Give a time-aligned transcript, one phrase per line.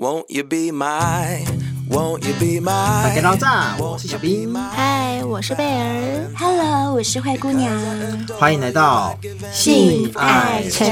[0.00, 1.44] Won't you be my,
[1.90, 3.20] won't you be my？
[3.20, 4.54] 大家好，我是小兵。
[4.54, 6.30] 嗨，我是贝儿。
[6.36, 7.76] Hello，我是灰姑娘。
[8.38, 9.18] 欢迎来到
[9.52, 10.86] 性爱成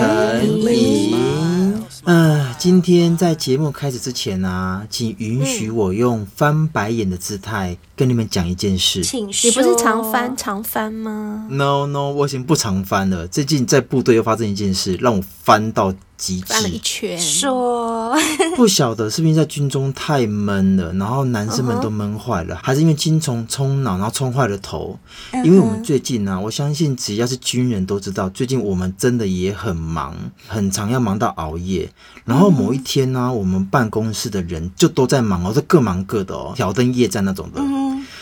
[0.64, 1.76] 瘾。
[2.02, 9.02] 呃，今天在节目开始之前呢、啊，请允许我用翻白眼的姿态跟你们讲一件事。
[9.02, 9.50] 请说。
[9.50, 13.26] 你不是常翻常翻吗？No No，我已经不常翻了。
[13.26, 16.46] 最近在部队又发生一件事，让我翻到极致。
[16.46, 17.18] 翻了一圈。
[17.18, 18.14] 说。
[18.54, 22.64] 不晓得是不是在军中太闷了，然后男生们都闷坏了，uh -huh.
[22.64, 24.98] 还是因为精虫冲脑，然后冲坏了头
[25.32, 25.44] ？Uh -huh.
[25.44, 30.14] 因为我们最近呢、啊，我相信只要是军人都知道，最近我们真的也很忙，
[30.46, 31.90] 很常要忙到熬夜。
[32.24, 37.60] 然后某一天呢、啊，我们办公室的人就都在忙哦，都各忙各的哦，挑灯夜战那种的。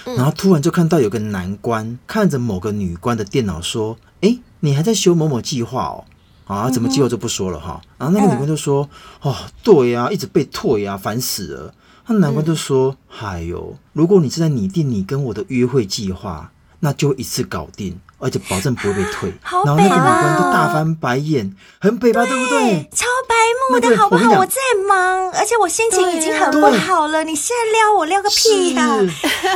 [0.04, 6.04] 然后突然就看到有个男官看着某个女官的电脑说：“哎，你还在修某某计划哦？
[6.46, 8.88] 啊，怎么计划就不说了哈。”然后那个女官就说
[9.22, 11.74] ：“哦，对呀，一直被退呀，烦死了。”
[12.06, 22.88] 那男官就说：“嗨哟，如果你是在拟定你跟我的约会计划，那就一次搞定。”而且保证不会被退，啊、然后那个女官都大翻白眼，很北吧，对不对？
[22.90, 23.34] 超白
[23.70, 24.30] 目的好不好？
[24.30, 24.56] 我，我在
[24.88, 27.22] 忙，而且我心情已经很不好了。
[27.22, 28.96] 你现在撩我撩个屁呀、啊！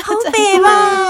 [0.05, 1.01] 好北吧，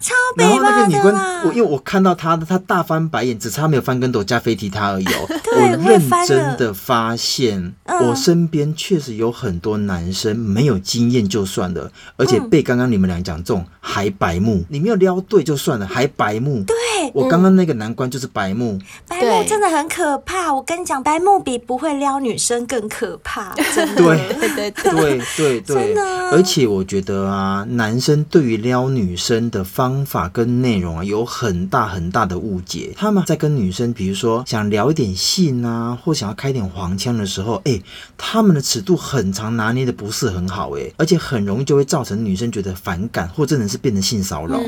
[0.00, 0.50] 超北吧。
[0.50, 5.28] 然后那个女官，我因为我看到她，她大翻白眼，只差没有翻跟斗加飞踢她而已哦。
[5.54, 14.64] 我认真的发现，我身边确实有很多男生没有经验就算了，而且被刚刚你们俩讲中还白目。
[14.68, 16.64] 你没有撩对就算了，还白目。
[16.64, 16.74] 对。
[17.14, 20.52] 我刚刚那个难关就是白目，白目真的很可怕。
[20.52, 23.54] 我跟你讲，白目比不会撩女生更可怕。
[23.74, 24.38] 真的，对。
[24.38, 24.92] 对对对。
[25.60, 25.94] 对 对，
[26.30, 32.92] 而且我觉得啊，男生对于撩女生的方法跟内容啊，有很大很大的误解。
[32.96, 37.80] 他们在跟女生，比如说想聊一点性啊，或想要开点黄腔的时候，哎，
[38.16, 44.58] 他们的尺度很长，拿捏的不是很好，哎，而且很容易就会造成女生觉得反感，或真的是变成性骚扰。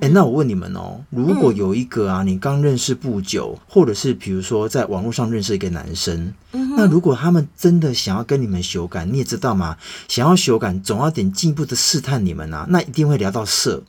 [0.00, 9.76] 哎，那我问你们哦，如果有一个啊，你刚认识不久，或者是比如说在网络上认识一个男生，嗯，那如果他们真的想要跟你们修改，你也知道嘛？
[10.06, 13.82] 想要修改，总要点进一步的试探你们啊，那一定会聊到色。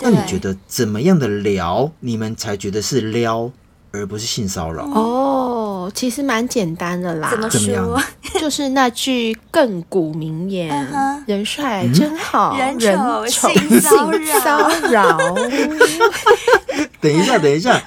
[0.00, 3.50] 那你觉得怎么样的聊，你们才觉得是撩，
[3.92, 4.84] 而不是性骚扰？
[4.86, 5.43] 哦，
[5.92, 7.28] 其实蛮简单的啦。
[7.30, 8.00] 怎么说？
[8.40, 10.86] 就是那句亘古名言
[11.26, 14.10] ：“人帅真好，人丑性骚
[14.90, 15.18] 扰。”
[17.00, 17.80] 等一下，等一下，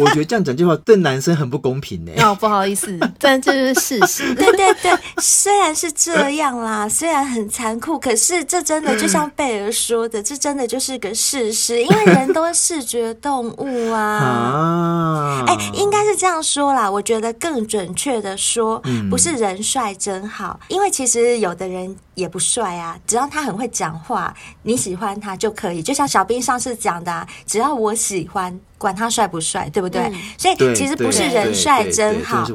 [0.00, 2.12] 我觉得这样讲句话对男生很不公平呢。
[2.22, 4.32] 哦，不好意思，但这是事实。
[4.36, 11.82] 对对对，虽然是这样啦，虽然很残酷，可是这真的就像贝儿说的，这真的就是个事实。
[11.82, 14.00] 因为人都是视觉动物啊。
[14.00, 16.90] 啊，哎，应该是这样说啦。
[16.90, 24.32] 我觉得更准确的说，不是人帅真好，因为其实有的人也不帅啊，只要他很会讲话，
[24.62, 25.82] 你喜欢他就可以。
[25.82, 28.60] 就像小兵上次讲的，只要我喜欢。
[28.80, 30.00] 管他帅不帅，对不对？
[30.00, 32.46] 嗯、所以其实不是人帅真好，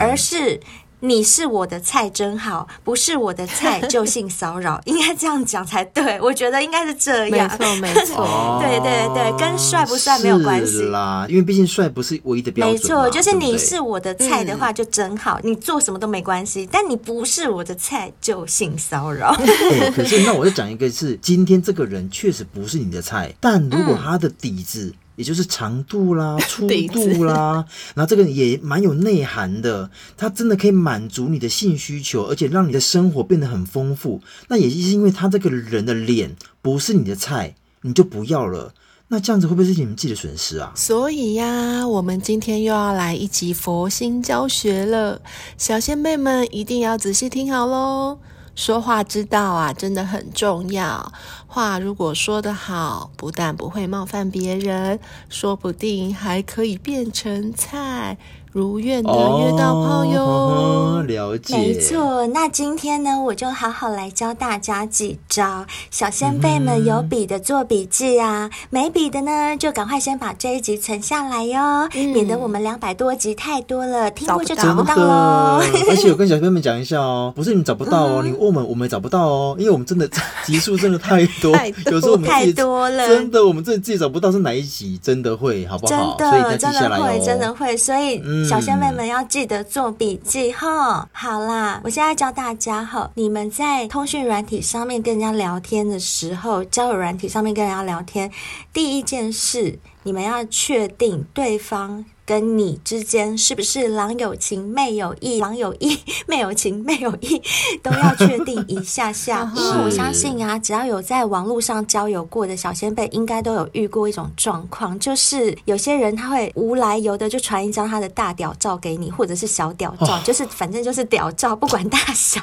[0.00, 0.58] 而是
[1.00, 6.20] 你是我的菜真好，不是我的菜就性骚扰， 应该这样讲才对。
[6.20, 12.74] 我觉得应该是这样，没错 没错，对对对，跟帅不帅没有关系啦，因为毕竟帅不是唯一的标准。
[12.74, 19.30] 没错，就是你是我的菜的话就真好，嗯、你做什么都没关系，但你不是我的菜就性骚扰。
[19.34, 24.86] 欸、 可是那我就讲一个是，今天这个人确实不是你的菜，但如果他的底子。
[24.86, 27.64] 嗯也就是长度啦、 粗度啦，
[27.94, 34.20] 然后这个也蛮有内涵的，它真的可以满足你的性需求，而且让你的生活变得很丰富。
[34.46, 38.72] 那也是因为他这个人的脸不是你的菜，你就不要了。
[39.08, 40.70] 那这样子会不会是你们自己的损失啊？
[40.76, 45.20] 所以呀，我们今天又要来一集佛心教学了，
[45.56, 48.18] 小仙妹们一定要仔细听好喽。
[48.58, 51.12] 说话之道啊，真的很重要。
[51.46, 54.98] 话如果说得好，不但不会冒犯别人，
[55.28, 58.18] 说不定还可以变成菜。
[58.52, 62.26] 如愿的约到炮哟、哦，了解，没错。
[62.28, 65.66] 那今天呢，我就好好来教大家几招。
[65.90, 75.60] 小先辈们有笔的做笔记啊，嗯、没笔的呢，就赶快先把这一集存下来哟、嗯，免得我们两百多集太多了，听过就找不到喽。
[75.90, 80.08] 而且我跟小仙贝们讲一下哦，不是你们找不到哦，嗯、你问我们我们也找不到哦，因为我们真的
[80.46, 86.16] 集数真的太多， 太多有时候我们太多了，真的我们自己自己找不到是哪一集，真的会好不好？
[86.16, 88.37] 真的，所以记下来、哦、真的会，真的会，所以。
[88.46, 91.08] 小仙妹们要记得做笔记哈。
[91.12, 98.30] 好啦，我现在教大家哈，你们在通讯软体上面跟人家聊天的时候，交友软体上面跟人家聊天，
[98.72, 105.98] 第一件事，你们要确定对方跟你之间是不是郎有情妹有意，郎有意
[106.28, 107.40] 妹有情妹有意，
[107.82, 109.50] 都要确定一下下。
[109.56, 122.38] 因为我相信啊，只要有在网络上交友过的小仙贝，应该都有遇过一种状况，就是有些人他会无来由的就传一张他的大屌照给你，或者是小屌照，哦、就是反正就是屌照，不管大小。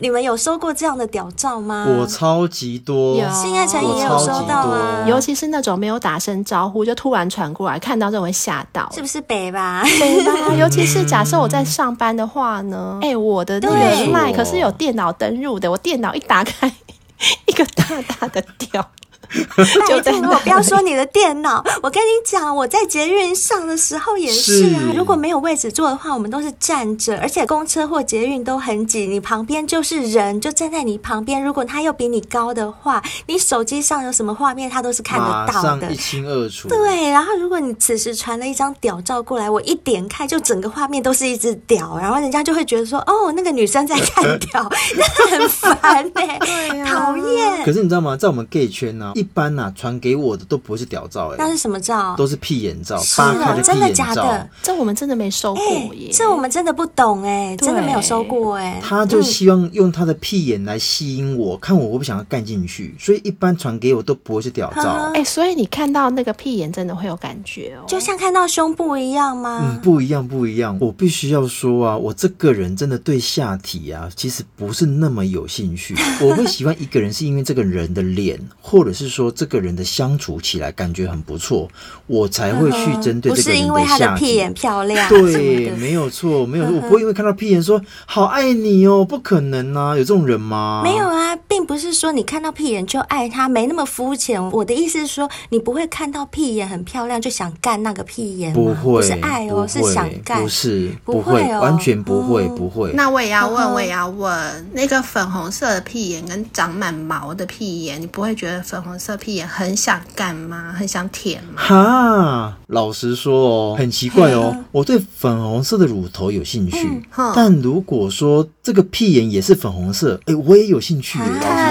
[0.00, 1.86] 你们有收过这样的屌照吗？
[1.98, 9.82] 我超级多，性爱成瘾也有收到啊，尤其是那种没有打声招呼就突然传过来，看到就会吓到，是不是北吧？
[10.00, 10.32] 北吧。
[10.58, 16.70] 尤其是假设我在上班的话呢，哎、欸，我的那个麦可是有电脑登入的，我电脑一打开，
[17.46, 18.90] 一个大大的屌。
[19.88, 24.80] 就在我不要说你的电脑，我跟你讲，我在捷运上的时候也是啊。
[24.90, 31.42] 是如果没有位置坐的话，我们都是站着，而且公车或捷运都很挤，你旁边就是人，就站在你旁边。
[31.42, 36.68] 如果他又比你高的话，你手机上有什么画面，他都是看得到的，一清二楚。
[36.68, 47.64] 对，然后如果你此时传了一张屌照过来，我一点开，就整个画面都是一只屌，然后人家就会觉得说，哦，那个女生在看屌， 那很烦哎、欸，讨厌、啊。
[47.64, 48.16] 可是你知道吗？
[48.16, 49.12] 在我们 gay 圈呢、啊。
[49.20, 52.16] 一般呐、啊，传给我的都不会是屌照，哎，那是什么照？
[52.16, 54.48] 都是屁眼照，是的，真的假的？
[54.62, 55.62] 这我们真的没收过
[55.94, 58.80] 耶，欸、这我们真的不懂哎，真的没有收过哎。
[58.82, 65.10] 他就希望用他的屁眼来吸引我，看我会不会想要干进去，所以一般传给我都不会是屌照。
[65.14, 69.60] 哎、欸，所以你看到那个屁眼真的会有感觉哦，就像看到胸部一样吗？
[69.62, 70.78] 嗯，不一样，不一样。
[70.80, 75.94] 我必须要说啊，我这个人真的对下体啊，其实不是那么有兴趣。
[76.22, 81.68] 我会喜欢一个人，是因为这个人的脸，或者是说这个人的相处起来感觉很不错，
[82.06, 83.56] 我才会去针对这个人的下体。
[83.56, 90.82] 不是因为他的屁眼漂亮，对，没有错，没有，我不会因为看到屁眼说好爱你哦，不可能啊，有这种人吗？
[90.84, 94.42] 没有啊，并不是说你看到屁眼就爱他，没那么肤浅。
[94.50, 102.90] 我的意思是说，你不会看到屁眼很漂亮就想干那个屁眼，不会，不是爱哦，是想干，不是，不会，完全不会，不会。
[102.94, 110.74] 那我也要问，我也要问，那个粉红色的屁眼跟长满毛的屁眼，你不会觉得粉红色屁眼很想干吗？
[110.76, 111.62] 很想舔吗？
[111.62, 114.64] 哈，老实说哦，很奇怪哦。
[114.72, 121.20] 我对粉红色的乳头有兴趣，嗯、但如果说这个屁眼也是粉红色，哎，我也有兴趣。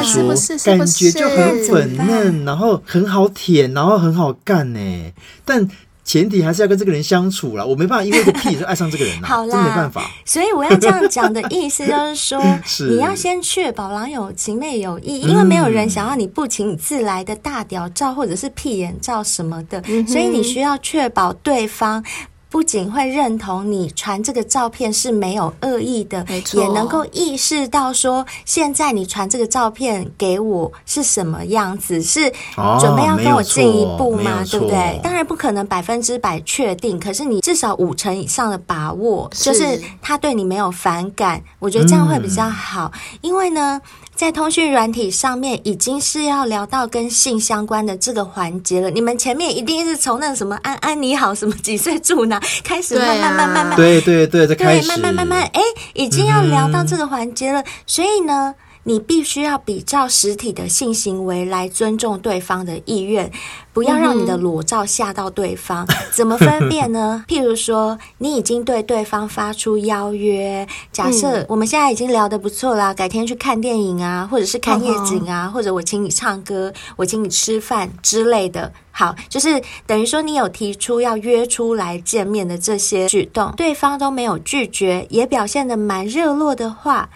[0.04, 5.12] 实说，是不是感觉就很粉嫩，然后很好舔，然后很好干呢。
[5.46, 5.70] 但
[6.04, 10.10] 前提还是要跟这个人相处啦，我没办法因为一个屁就爱上这个人啦， 好啦，真没办法。
[10.26, 22.04] 所以我要这样讲的意思就是说， 是你要先确保郎有情妹有意，因为没有人想要你不请自来的大屌照或者是屁眼照什么的，嗯、所以你需要确保对方。
[22.50, 32.32] 不仅会认同你传这个照片是没有恶意的，没错，也能够意识到说，现在你传这个照片给我是什么样子，是
[32.80, 34.44] 准备要跟我进一步吗？
[34.50, 35.00] 对不对？
[35.04, 43.80] 当然不可能百分之百确定，可是你至少五成以上的把握，是就是他对你没有反感，我觉得这样会比较好，嗯、因为呢。
[44.20, 48.90] 在通讯软体上面已经是要聊到跟性相关的这个环节了。
[48.90, 55.62] 你们前面一定是从那个什么安安你好，什么几岁住哪 开始，慢慢慢慢慢，对对对，对，慢慢慢慢，哎，
[55.94, 57.64] 已经要聊到这个环节了。
[57.86, 58.54] 所以呢，
[58.90, 63.32] 你必须要比照实体的性行为来尊重对方的意愿。
[63.72, 65.88] 不要让你的裸照吓到对方。
[66.12, 67.24] 怎么分辨呢？
[67.30, 78.74] 譬如说，你已经对对方发出邀约，假设我们现在已经聊得不错啦，改天去看电影啊，或者是看夜景啊，或者我请你唱歌，我请你吃饭之类的。
[78.92, 87.08] 好，就是等于说你有提出要约出来见面的这些举动，对方都没有拒绝，也表现得蛮热络的话。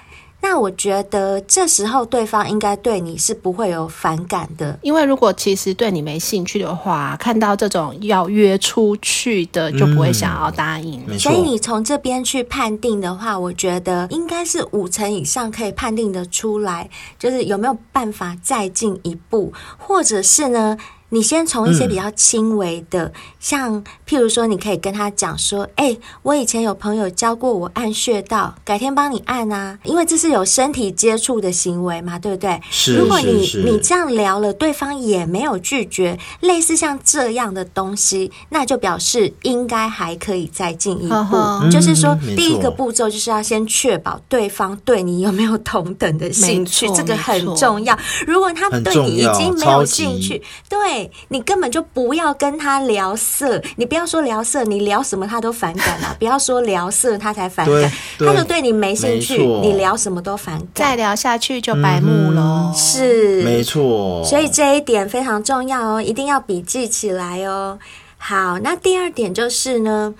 [0.44, 11.02] 那我觉得这时候对方应该对你是不会有反感的，因为如果其实对你没兴趣的话，看到这种要约出去的就不会想要答应。
[11.08, 20.78] 嗯，所以你从这边去判定的话，我觉得应该是五成以上可以判定得出来，就是有没有办法再进一步，或者是呢？
[21.14, 32.60] 你先从一些比较轻微的，嗯、像譬如说，你可以跟他讲说：“哎、欸，我以前有朋友教过我按穴道，改天帮你按啊。”因为这是有身体接触的行为嘛，对不对？
[32.72, 32.98] 是。
[32.98, 41.14] 如果你你这样聊了，对方也没有拒绝，类似像这样的东西，那就表示应该还可以再进一步。
[41.14, 47.96] 呵呵就是说，嗯、第一个步骤就是要先确保对方对你有没有同等的兴趣，这个很重要。
[48.26, 51.03] 如果他对你已经没有兴趣，对。
[51.30, 56.16] 你根本就不要跟他聊色，你不要说聊色，你聊什么他都反感啊！
[56.20, 62.72] 不要说聊色他才反感，他就对你没兴趣，你聊什么都反感，再聊下去就白目了。
[62.72, 64.24] 嗯、是，没错。
[64.24, 67.78] 所以这一点非常重要哦，一定要笔记起来哦。
[68.18, 70.14] 好，那第二点就是呢。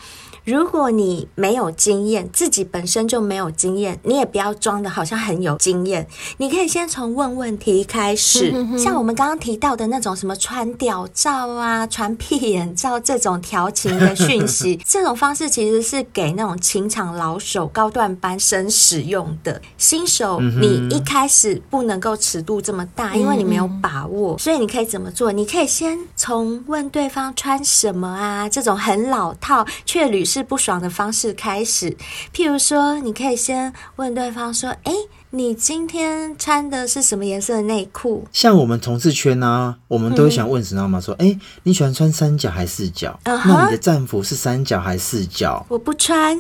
[0.46, 6.06] 如果你没有经验，自己本身就没有经验，你也不要装的好像很有经验。
[6.38, 19.62] 你可以先从问问题开始，像我们刚刚提到的那种什么传屌照啊、传屁眼照这种调情的讯息， 这种方式其实是给那种情场老手、高段班生使用的。
[19.78, 25.32] 新手你一开始不能够尺度这么大，因为你没有把握，所以你可以怎么做？
[25.32, 31.96] 你可以先从问对方穿什么啊，这种很老套却屡是不爽的方式开始，
[32.34, 34.94] 譬如说，你可以先问对方说：“哎。”
[35.36, 38.24] 你今天穿的是什么颜色的内裤？
[38.32, 41.02] 像我们同事圈呢、啊，我们都会想问，知道吗？
[41.02, 43.48] 说，哎、欸，你喜欢穿三角还是四角？Uh huh?
[43.48, 45.66] 那你的战服是三角还是四角？
[45.70, 46.38] 我不穿，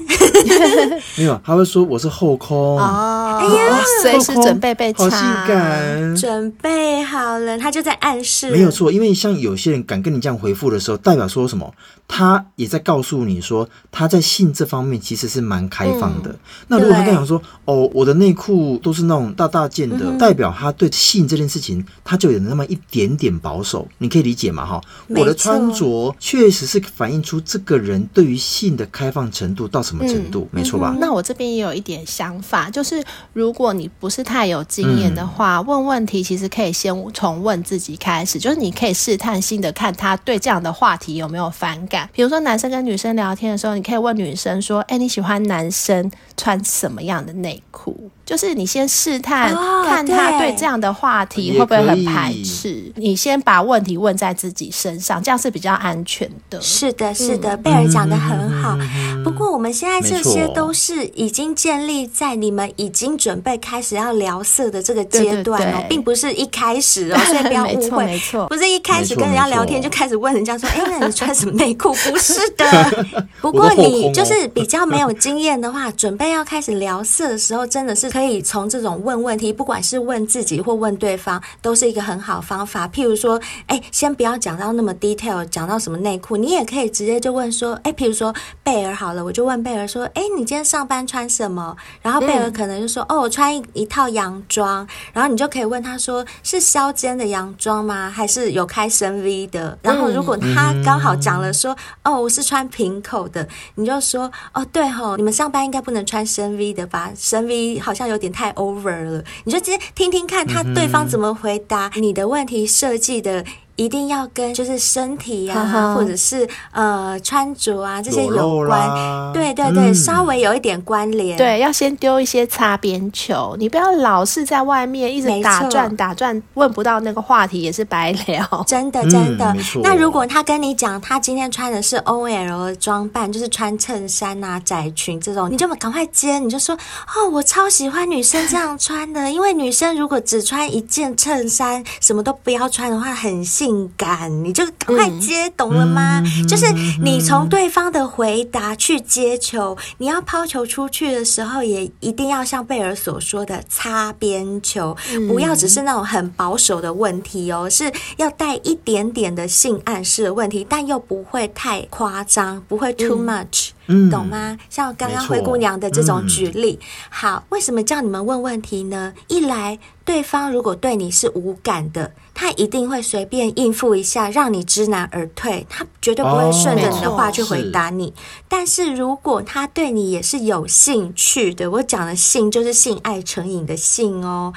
[1.18, 2.78] 没有，他会说我是后空。
[2.78, 8.52] 哦，哎呀，随时准备被插，好性感，准备好了，他就在暗示。
[8.52, 11.74] 没有错，因为像有些人敢跟你这样回复的时候，代表说什么？
[12.08, 16.30] 他也在告诉你说，他在性这方面其实是蛮开放的。
[16.30, 18.80] 嗯、那如果他跟你讲说，哦，我的内裤。
[18.84, 24.66] 都是那种大大件的，嗯、代表他对性这件事情，他就有那么一点点保守，你可以理解嘛？
[24.66, 30.96] 哈，我的穿着确实是反映出这个人对于性的开放程度到什么程度，嗯、没错吧？
[31.00, 42.10] 那我这边也有一点想法，就是如果你不是太有经验的话，嗯、问问题其实可以先从问自己开始，就是你可以试探性的看他对这样的话题有没有反感。
[42.14, 52.90] 比如说男生跟女生聊天的时候，你可以问女生说：“哎，你喜欢男生穿什么样的内裤？”就是你先试探，哦、看他对这样的话题会不会很排斥。
[52.96, 56.62] 你先把问题问在自己身上，这样是比较安全的。
[56.62, 58.78] 是的，是的，贝尔讲的很好。
[58.80, 68.06] 嗯、不过我们现在这些都是已经建立在你们已经准备开始要聊色的这个阶段哦，对对对，并不是一开始哦，所以不要误会。
[68.06, 73.06] 没错，不是一开始跟人家聊天就开始问人家说：“哎，那你穿什么内裤？”不是的。
[73.42, 78.13] 不过你就是比较没有经验的话，准备要开始聊色的时候，真的是。
[78.14, 82.88] 可以从这种问问题，不管是问自己或问对方，都是一个很好方法。
[82.88, 91.76] 譬如说，哎，先不要讲到那么 detail，讲到什么内裤，你也可以直接就问说，哎，譬如说贝尔好了，我就问贝尔说，哎，你今天上班穿什么？
[92.04, 94.88] 然后贝尔可能就说，嗯、哦，我穿一一套洋装。
[95.12, 98.12] 然后你就可以问他说，是削肩的洋装吗？
[98.12, 99.76] 还是有开深 V 的？
[99.82, 107.12] 然后如果他刚好讲了说，哦，我是穿平口的，你就说，哦，对吼，你们上班应该不能穿深 V 的吧？
[107.18, 108.03] 深 V 好像。
[108.08, 113.46] 有点太 over 了，你就直接听听看他对方怎么回答你的问题设计的。
[113.76, 121.38] 一定要跟就是身体啊，或者是呃穿着啊这些有关，对对对，嗯、稍微有一点关联。
[121.38, 128.64] 对，要先丢一些擦边球，你不要老是在外面一直打转打转，问不到那个话题也是白聊。
[128.68, 129.46] 真的真的。
[129.54, 146.22] 嗯、那如果他跟你讲，他今天穿的是 OL 的装扮，就是穿衬衫啊、窄裙这种，你就赶快接，你就说哦，我超喜欢女生这样穿的，因为女生如果只穿一件衬衫，什么都不要穿的话，很性感，你就赶快接，嗯、懂了吗？
[146.26, 146.66] 嗯、就是
[147.02, 163.70] 你从对方的回答去接球，嗯、你要抛球出去的时候，也一定要像贝尔所说的擦边球，嗯、不要只是那种很保守的问题哦，是要带一点点的性暗示的问题，但又不会太夸张，不会 too much。
[164.10, 164.58] 懂吗？
[164.70, 169.14] 像刚刚灰姑娘的这种举例，嗯、好，为什么叫你们问问题呢？
[169.28, 178.10] 一来，对方如果对你是无感的，他一定会随便应付一下，让你知难而退，他绝对不会顺着你的话去回答你。
[178.10, 178.14] 哦、
[178.48, 184.54] 但是如果他对你也是有兴趣的，我讲的性就是性爱成瘾的性哦，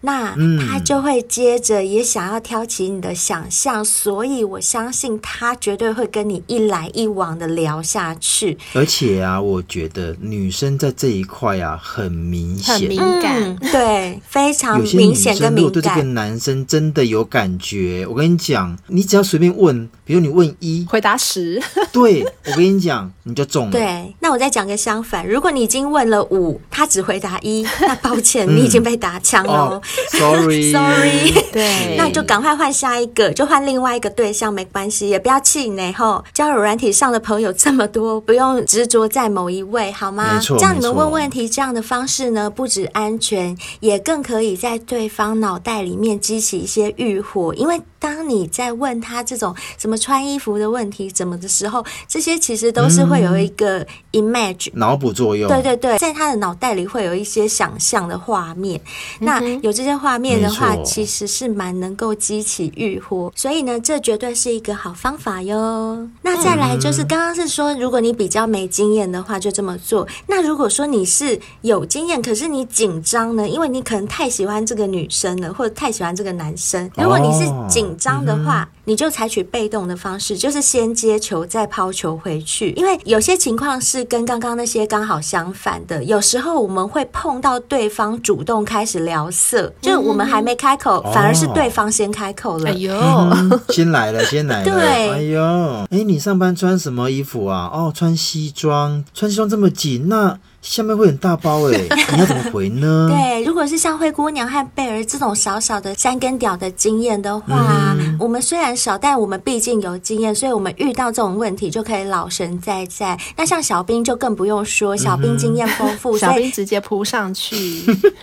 [0.00, 0.34] 那
[0.66, 8.58] 他就会接着也想要挑起你的想象，所以我相信他绝对会跟你一来一往的聊下去。
[8.74, 15.54] 而且啊，我觉得女生在这一块啊很明显，很敏感，嗯、对，非常明显跟敏感。
[15.54, 23.72] 如果对这个男生真的有感觉，我跟你讲，你只要随便问，比如你问一，回答十，对，我跟你讲，你就中了。
[23.72, 29.52] 对，那我再讲个相反，如果你已经问了五，他只回答一， 那抱歉，你已经被打枪了。
[29.52, 29.82] 哦、
[30.16, 35.92] Sorry，Sorry，对，那你就赶快换下一个，就换另外一个对象，没关系，也不要气馁。
[35.92, 38.64] 吼，交友软体上的朋友这么多，不用。
[38.66, 40.40] 执着在某一位，好吗？
[40.40, 55.48] 这样你们问问题这样的方式呢，不止安全，也更可以在在对方脑袋里面激起一些欲火，因为当你在问他这种什么穿衣服的问题怎么的时候，这些其实都是会有一个 image 脑补作用。
[55.48, 58.80] 对对对，在他的脑袋里会有一些想象的画面。
[59.20, 66.08] 那有这些画面的话，其实是蛮能够激起欲火，所以呢，这绝对是一个好方法哟。
[66.22, 70.06] 那再来就是刚刚是说，如果你比较没经验的话，就这么做。
[70.26, 73.48] 那如果说你是有经验，可是你紧张呢？
[73.48, 76.90] 因为你可能太喜欢这个女生了，或者太喜欢这个男生。
[76.96, 82.70] 如果你是紧张的话，你就采取被动的方式，就是先接球再抛球回去。
[82.70, 86.02] 因为有些情况是跟刚刚那些刚好相反的。
[86.04, 92.70] 有时候我们会碰到对方主动开始聊色，就我们还没开口，反而是对方先开口了。
[92.70, 92.94] 哎呦，
[93.68, 94.64] 先来了，先来了。
[94.64, 95.42] 对，哎呦，
[95.90, 97.70] 哎，你上班穿什么衣服啊？
[97.70, 100.38] 哦，穿西装，穿西装这么紧，那。
[100.68, 101.80] 下面会很大包哎，
[102.12, 103.08] 你要怎么回呢？
[103.10, 113.18] 对，如果是像灰姑娘和贝儿这种小小的三根屌的经验的话，嗯、我们虽然少，但我们毕竟有经验，所以我们遇到这种问题就可以老神在在。
[113.34, 117.56] 那像小兵就更不用说，小兵经验丰富，嗯、 小兵直接扑上去，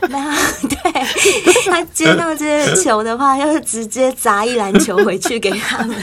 [0.08, 1.04] 没有，对，
[1.66, 5.98] 他接到这些球的话，就是直接砸一篮球回去给他们。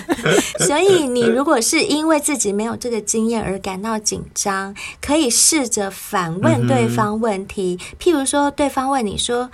[0.66, 6.31] 所以你如果是因为自己没有这个经验而感到紧张，可以试着反。
[6.40, 9.50] 问对方问题，譬如说，对方问你说：“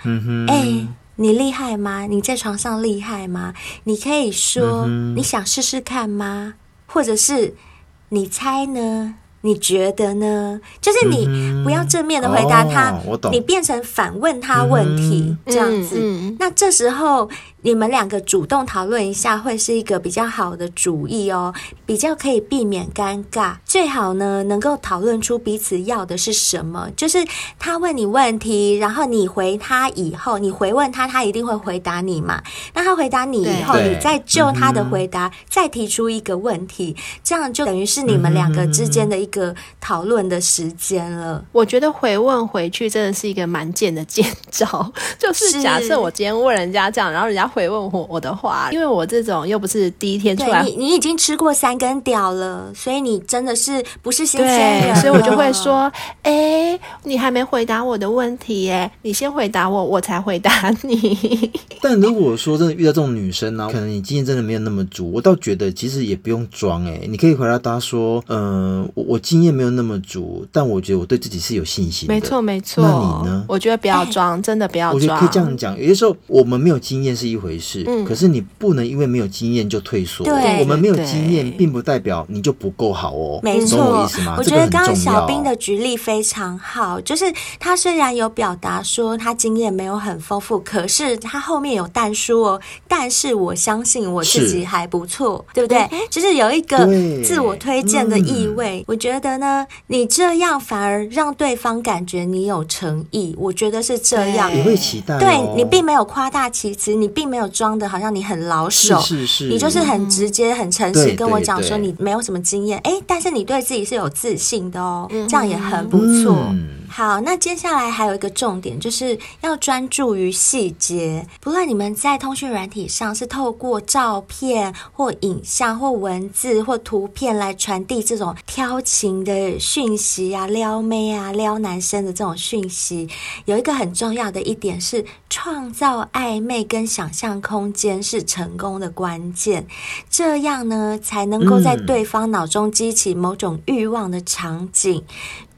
[0.47, 2.05] 哎、欸，你厉害吗？
[2.07, 3.53] 你在床上厉害吗？”
[3.85, 6.53] 你可以说：“你想试试看吗？”
[6.87, 7.55] 或者是
[8.09, 9.15] “你猜呢？
[9.41, 12.99] 你觉得呢？”就是你不要正面的回答他，
[13.31, 16.35] 你变成反问他问题，这样子。
[16.39, 17.29] 那这时候。
[17.61, 21.53] 你们两个主动讨论一下，会是一个比较好的主意哦，
[21.85, 23.55] 比较可以避免尴尬。
[23.65, 26.89] 最好呢，能够讨论出彼此要的是什么。
[26.95, 27.25] 就是
[27.59, 32.41] 他问你问题，然后你回他以后，你回问他，他一定会回答你嘛。
[32.73, 41.43] 那他回答你以后，你再就他的回答再提出一个问题，这样就等于是你们两个之间的一个讨论的时间了。
[41.51, 47.48] 我觉得回问回去真的是一个蛮贱的 贱招，就是假设我今天问人家这样，然后人家。
[47.49, 55.91] 回问我我的话，因为我这种又不是第一天出来，你你已经吃过三根屌了，所以你真的是不是新鲜人，所以我就会说，
[56.21, 61.51] 哎、欸，你还没回答我的问题，哎，你先回答我，我才回答你。
[61.81, 72.13] 但如果说真的遇到这种女生呢、啊，可能你经验真的没有那么足，我倒觉得其实也不用装，哎，你可以回答她说，嗯、呃，我我经验没有那么足，但我觉得我对自己是有信心的。
[72.13, 73.45] 没错没错，那你呢？
[73.47, 74.95] 我觉得不要装，欸、真的不要装。
[74.95, 80.23] 我觉得可以这样讲，有些时候我们没有经验是一回事，嗯，可是你不能因为没有经验就退缩。
[80.23, 83.39] 对，我们没有经验，并不代表你就不够好哦。
[83.41, 84.35] 没错，懂我意思吗？
[84.37, 87.25] 我觉得刚刚小兵的举例非常好，就是
[87.59, 92.61] 他虽然有表达说他经验没有很丰富，可是他后面有淡书哦。
[92.87, 95.87] 但是我相信我自己还不错，对不对？
[96.09, 96.77] 就是有一个
[97.23, 98.83] 自我推荐的意味。
[98.87, 103.35] 我觉得呢，你这样反而让对方感觉你有诚意。
[103.37, 105.19] 我觉得是这样，你会期待。
[105.19, 112.79] 对，你并没有夸大其词，你并没有装的好像你很老手，是是是，你就是很直接、很诚实跟我讲说你没有什么经验。
[112.83, 116.53] 哎，但是你对自己是有自信的哦，这样也很不错。
[116.89, 121.25] 好，那接下来还有一个重点，就是要专注于细节。
[121.39, 133.07] 不论你们在通讯软体上是透过照片或影像或文字或图片来传递这种挑情的讯息啊，撩妹啊，撩男生的这种讯息，
[133.45, 139.67] 有一个很重要的一点是，创造暧昧跟想象空间是成功的关键。
[140.09, 145.03] 这样呢，才能够在对方脑中激起某种欲望的场景。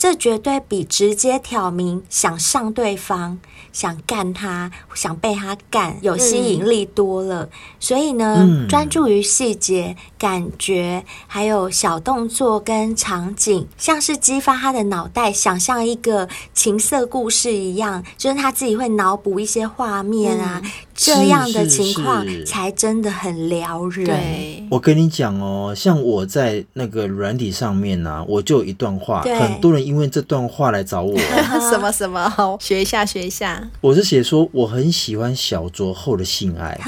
[0.02, 3.38] 这绝对比直接挑明想上对方、
[3.72, 7.44] 想干他、想被他干有吸引力多了。
[7.44, 20.60] 嗯、所以呢，嗯、专注于细节、感觉，还有小动作跟场景，像是激发他的脑袋，想象一个情色故事一样，就是他自己会脑补一些画面啊。
[21.02, 24.06] 嗯这样的情况才真的很撩人。
[24.06, 31.18] 对，我跟你讲哦，像我在那个软体上面呢、啊，我就有一段话，很多人因为这段话来找我。
[31.72, 32.30] 什么什么？
[32.30, 33.68] 好，学一下，学一下。
[33.82, 36.80] 我是写说我很喜欢小酌后的性爱。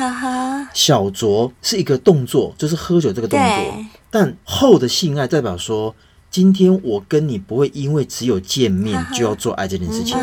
[0.74, 3.48] 小酌是一个动作，就是喝酒这个动作。
[3.48, 5.96] 对但后的性爱代表说，
[6.30, 10.16] 今天我跟你不会因为只有见面就要做爱这件事情，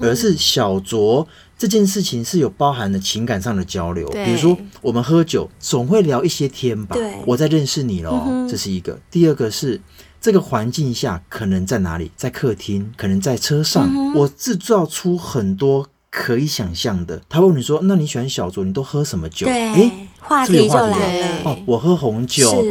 [0.00, 1.26] 而是小酌。
[1.58, 8.98] 这件事情是有包含的情感上的交流，比如说我们喝酒总会聊一些天吧，对我在认识你喽，嗯、这是一个。
[9.10, 9.80] 第二个是
[10.20, 17.22] 这个环境下可能在哪里，在客厅，可能在车上，嗯、我制造出很多可以想象的。
[17.28, 18.62] 他问你说：“那你喜欢小酌？
[18.62, 21.40] 你都喝什么酒？”对，诶话题就来了。
[21.44, 22.62] 哦，我喝红酒，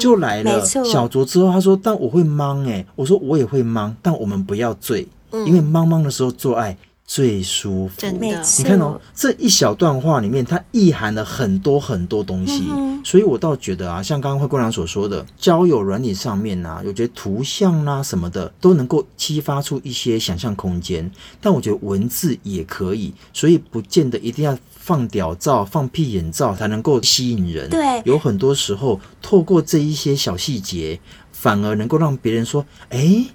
[0.00, 0.64] 就来了。
[0.64, 6.76] 小酌之后，他说：“但我会懵。”哎，我说：“我也会懵，但我们不要醉，嗯因为茫茫的时候做爱。”
[7.12, 8.42] 最舒服，真的。
[8.56, 27.68] 你看哦，这一小段话里面，它意含了很多很多东西，嗯所以我倒觉得啊，像刚刚灰姑娘所说的，交友软体上面啊，我觉得图像啦、啊、什么的都能够激发出一些想象空间，但我觉得文字也可以，所以不见得一定要放屌照、放屁眼照才能够吸引人。
[27.68, 28.00] 对。
[28.06, 30.98] 有很多时候透过这一些小细节，
[31.30, 33.26] 反而能够让别人说，哎。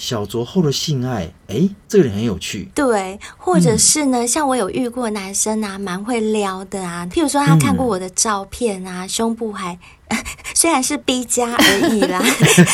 [0.00, 2.70] 小酌后的性爱，哎，这个人很有趣。
[2.74, 7.06] 对，或者是呢，嗯、像我有遇过男生啊，蛮会撩的啊。
[7.12, 9.78] 譬如说，他看过我的照片啊，嗯、胸部还。
[10.54, 12.20] 虽然是 B 加而已啦，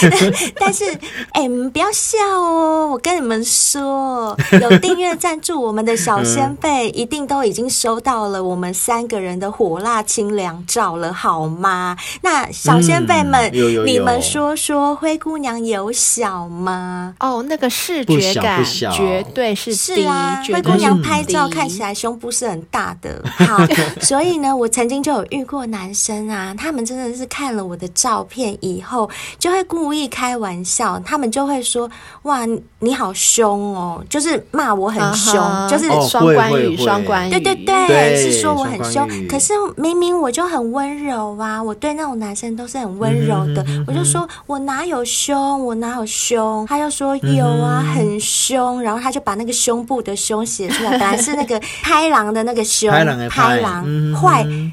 [0.59, 0.85] 但是
[1.33, 2.88] 哎、欸，你们不要笑哦！
[2.90, 11.96] 我跟你们说，有订阅赞助我们的小仙贝，一定都已经收到了我们三个人的火辣清凉照了，好吗？
[12.22, 17.14] 那小仙贝们，嗯、有有有你们说说，灰姑娘有小吗？
[17.20, 23.22] 哦，那个视觉感绝对是是啊，灰姑娘拍照看起来胸部是很大的。
[23.37, 23.59] 好，
[24.01, 27.25] 所以呢，我曾经就有遇过男生啊，他们真的是。
[27.26, 29.08] 看了我的照片以后，
[29.38, 31.90] 就会故意开玩笑，他们就会说
[32.22, 32.46] ：“哇，
[32.80, 37.30] 你好凶哦！”就是骂我很凶，uh huh, 就是双关语，双关语。
[37.30, 39.08] 对对对，对是说我很凶。
[39.28, 43.62] 可是明明我就很温柔啊，我对那种男生都是很温柔的。
[43.64, 46.66] 嗯、哼我就说我哪有凶，我哪有凶？
[46.66, 48.82] 他就说有啊，嗯、很凶。
[48.82, 52.90] 然后他就把那个胸部的胸写出来，本来是那个 拍狼的那个凶，
[53.30, 53.84] 拍狼
[54.14, 54.72] 坏，嗯，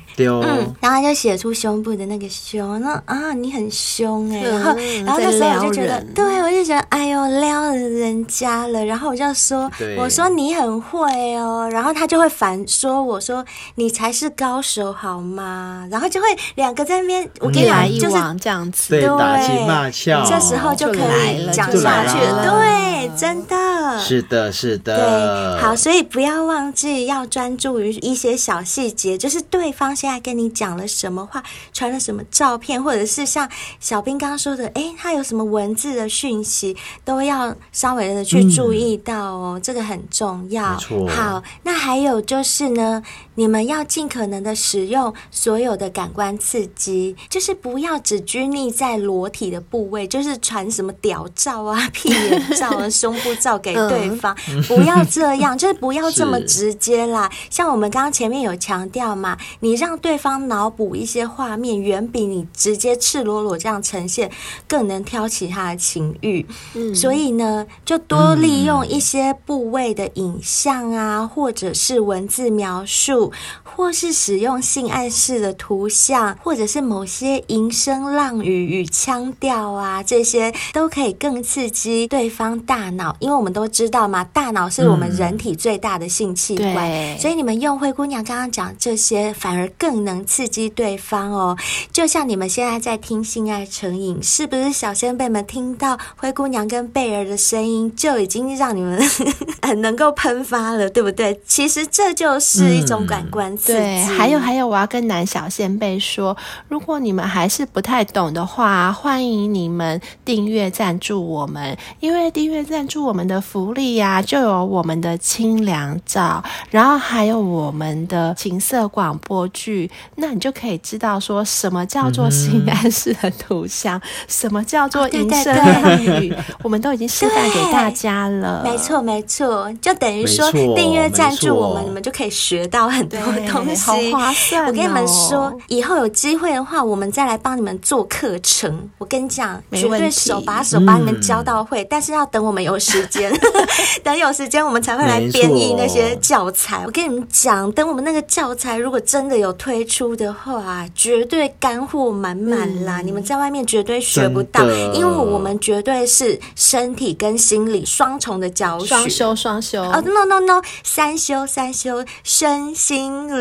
[0.79, 2.27] 然后他就写出胸部的那个。
[2.45, 15.87] 凶，那啊，你很凶哎、欸，然后，嗯、然后那时候我就觉得，对我就觉得，哎呦，撩了人家了，然后我就说，我说你很会哦，然后他就会反说，我说你才是高手好吗？
[15.89, 22.19] 然后就会两个在那边，我跟你讲，就是这样子，对，打情骂俏，这时候就可以讲下去。
[22.19, 32.21] 了，对，真的，是的，是的，对，好，所以不要忘记要专注于一些小细节，就是对方现在跟你讲了什么话，传了什么。
[32.33, 33.47] 照片，或者是像
[33.79, 40.77] 小兵刚刚说的，诶，他有什么文字的讯息，都要稍微的去注意到哦，嗯、这个很重要。
[41.07, 43.01] 好，那还有就是呢，
[43.35, 57.29] 你们要尽可能的使用所有的感官刺激，就是不要只拘泥在裸体的部位，就是传什么屌照啊、屁眼照啊、胸部照给对方， 嗯、不要这样，就是不要这么直接啦。
[57.49, 64.29] 像我们刚刚前面有强调嘛，你让对方脑补一些画面，远比你直接赤裸裸这样呈现，
[64.67, 66.45] 更能挑起他的情欲。
[66.73, 73.22] 嗯，所以呢，就多利用一些部位的影像啊，或者是文字描述，
[73.63, 83.15] 或是使用性暗示的图像，或者是某些淫声浪语与腔调啊，这些都可以更刺激对方大脑。
[83.19, 91.57] 因为我们都知道嘛，大脑是我们人体最大的性器官，对所以你们用灰姑娘刚刚讲这些，反而更能刺激对方哦。
[91.91, 99.01] 就像你们现在在听《性爱成瘾》，是不是小仙辈们听到灰姑娘跟贝儿的声音，就已经让你们
[99.61, 101.39] 很能够喷发了，对不对？
[101.45, 103.73] 其实这就是一种感官刺激。
[103.73, 106.35] 对，还有还有，我要跟男小仙贝说，
[106.69, 122.13] 如果你们还是不太懂的话，欢迎你们订阅赞助我们，因为订阅赞助我们的福利呀、啊，就有我们的清凉照，然后还有我们的情色广播剧，那你就可以知道说什么叫。
[122.13, 123.99] 做性暗示的图像，
[124.29, 128.61] 什么叫做淫声浪语，我们都已经示范给大家了。
[128.63, 134.67] 没错，没错，就等于说订阅赞助我们，你们就可以学到很多东西，好划算哦。
[134.67, 138.89] 我跟你们说，以后有机会的话，我们再来帮你们做课程。
[138.97, 143.31] 我跟你讲，绝对手把手把你们教到会，但是要等我们有时间，
[144.03, 146.83] 等有时间我们才会来编译那些教材。
[146.85, 153.01] 我跟你们讲，等我们那个教材如果真的有推出的话，绝对干货满满啦！
[153.01, 154.63] 嗯、你们在外面绝对学不到，
[154.93, 159.81] 因为我们绝对是身体跟心理双重的教学，双修双修。
[159.83, 162.92] 哦、oh,，no no no，三修三修，身心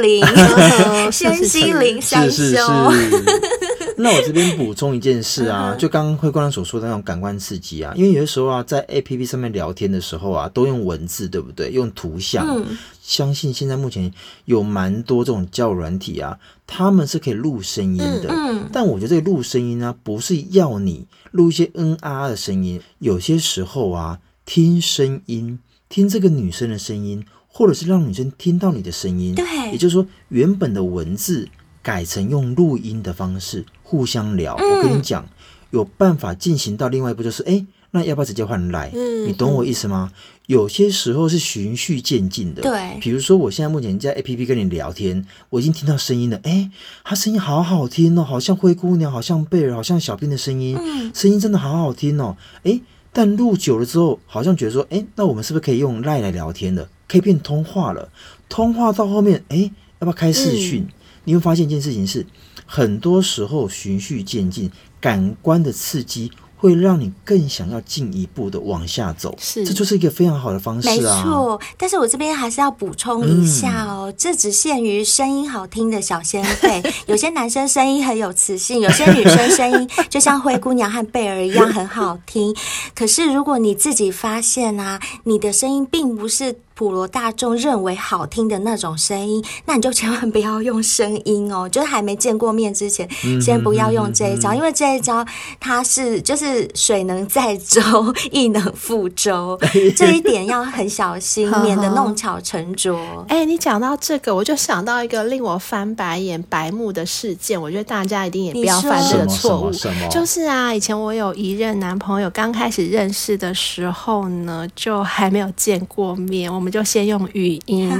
[0.02, 0.24] 灵，
[1.12, 2.58] 身心灵三修。
[3.98, 11.70] 那我这边补充一件事啊，就刚刚灰姑娘所说的那种感官刺激啊，因为有的时候啊，在 APP 上面聊天的时候啊，都用文字，对不对？
[11.70, 12.46] 用图像。
[12.48, 14.12] 嗯相信现在目前
[14.44, 16.38] 有蛮多这种交友软体啊，
[16.68, 18.28] 他们是可以录声音的。
[18.28, 27.24] 嗯，嗯，但我觉得这个录声音呢、啊，不是要你录一些嗯啊的声音，有些时候啊，听声音，听这个女生的声音。
[27.52, 29.34] 或者是让女生听到你的声音。
[29.34, 31.48] 对，也就是说，原本的文字
[31.82, 34.56] 改成用录音的方式互相聊。
[34.56, 35.24] 嗯、我跟你讲，
[35.70, 38.90] 有办法进行到另外一步，就是哎，那要不要直接换赖？
[38.94, 40.10] 嗯，你懂我意思吗？
[40.46, 42.62] 有些时候是循序渐进的。
[42.62, 46.40] 对，比如说我现在目前在 APP 跟你聊天，我已经听到声音了。
[46.42, 46.70] 哎，
[47.04, 50.76] 他声音好好听哦，好像灰姑娘，好像贝尔，好像小兵的声音。
[50.78, 52.36] 嗯，声音真的好好听哦。
[52.64, 52.80] 哎，
[53.12, 56.88] 但录久了之后，好像觉得说，哎，那我们是不是可以用赖来聊天的？
[57.12, 58.08] 可以变通话了。
[58.48, 60.80] 通话到后面，哎，要不要开视讯？
[60.80, 60.92] 嗯，
[61.24, 62.24] 你会发现一件事情是，
[62.64, 66.32] 很多时候循序渐进，感官的刺激。
[66.62, 70.94] 会让你更想要进一步的往下走，是，这就是一个非常好的方式啊。
[70.94, 76.80] 没错，但是我这边还是要补充一下哦，嗯、这只限于声音好听的小仙贝。
[77.06, 82.54] 有些男生声音很有磁性，有些女生声音 就像灰姑娘和贝儿一样很好听。
[82.94, 86.60] 可是如果你自己发现啊，你的声音并不是。
[86.74, 91.68] 普罗大众认为好听的那种声音，那你就千万不要用声音哦。
[91.70, 93.08] 就是还没见过面之前，
[93.40, 95.24] 先不要用这一招，因为这一招
[95.60, 97.80] 它是就是水能载舟，
[98.30, 99.58] 亦能覆舟，
[99.96, 103.24] 这一点要很小心，免得弄巧成拙。
[103.28, 107.60] 哎、欸，你讲到这个，我就想到一个令我翻白眼、白目的事件。
[107.60, 109.70] 我觉得大家一定也不要犯这个错误。
[110.10, 116.52] 就是啊，以前我有一任男朋友，刚开始认识的时候呢，就还没有见过面。
[116.52, 117.90] 我们就先用语音，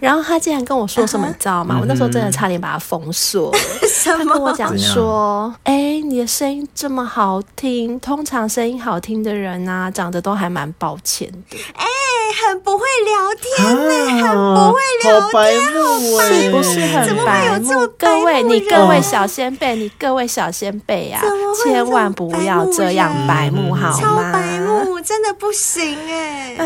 [0.00, 1.78] 然后他竟然跟我说什么，你知道吗？
[1.80, 3.52] 我那时候真的差点把他封锁。
[4.04, 11.84] 他跟我讲说：“哎，你的声音这么好听，通常声音好听的人啊，长得都还蛮抱歉的。”哎，
[12.46, 17.86] 很不会聊天呢，很不会聊天，是不是很白目？
[17.98, 21.20] 各位，你各位小仙贝，你各位小仙贝呀，
[21.62, 24.32] 千万不要这样白目好吗？
[25.00, 26.56] 真的不行哎。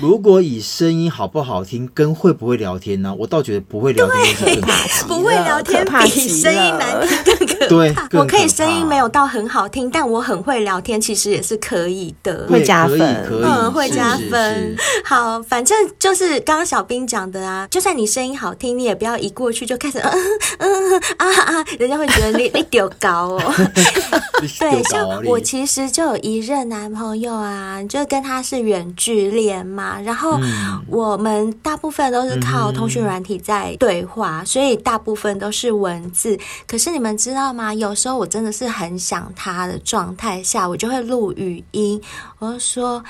[0.00, 1.04] 如果以声音。
[1.14, 3.14] 好不好听跟会不会聊天呢？
[3.16, 4.60] 我倒觉得不会聊天
[5.06, 7.66] 不会聊天比声音难听更可怕。
[7.68, 12.98] 对，我可以声音没有到很好听，但我很会聊天，其实也是可以的，会加分，
[13.30, 14.76] 嗯，会加分。
[15.04, 20.12] 好，反正就是刚刚小兵讲的啊，就算你声音好听，你也不要一过去就开始嗯
[20.58, 23.54] 嗯啊啊，人家会觉得你 你丢高哦。
[24.58, 30.38] 对，像我其实就有一任男朋友啊，就跟他是远距恋嘛，然后
[30.88, 36.38] 我们大部分都是靠通讯软体在对话，所以大部分都是文字。
[36.66, 37.72] 可是你们知道吗？
[37.74, 42.00] 有时候我真的是很想他的状态下，我就会录语音，
[42.38, 43.02] 我就说